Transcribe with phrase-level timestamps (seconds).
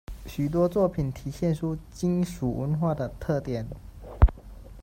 [0.25, 3.67] 许多作品体现出荆楚文化的特点。